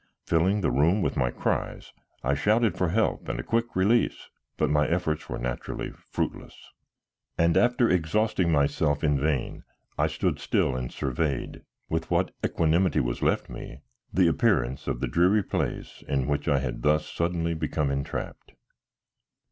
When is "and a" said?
3.29-3.43